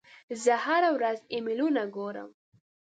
زه 0.43 0.53
هره 0.65 0.89
ورځ 0.97 1.17
ایمیلونه 1.33 1.81
ګورم. 1.95 2.29